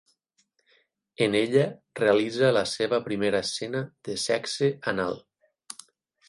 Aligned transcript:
En 1.25 1.35
ella 1.39 1.65
realitza 1.99 2.49
la 2.59 2.63
seva 2.71 3.01
primera 3.09 3.43
escena 3.49 3.83
de 4.09 4.17
sexe 4.23 4.71
anal. 4.95 5.21